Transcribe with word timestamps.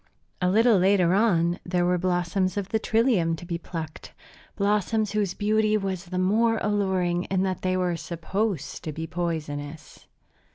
A 0.41 0.49
little 0.49 0.79
later 0.79 1.13
on 1.13 1.59
there 1.63 1.85
were 1.85 1.91
the 1.99 1.99
blossoms 1.99 2.57
of 2.57 2.69
the 2.69 2.79
trillium 2.79 3.35
to 3.35 3.45
be 3.45 3.59
plucked, 3.59 4.13
blossoms 4.55 5.11
whose 5.11 5.35
beauty 5.35 5.77
was 5.77 6.05
the 6.05 6.17
more 6.17 6.57
alluring 6.63 7.25
in 7.25 7.43
that 7.43 7.61
they 7.61 7.77
were 7.77 7.95
supposed 7.95 8.83
to 8.83 8.91
be 8.91 9.05
poisonous. 9.05 10.07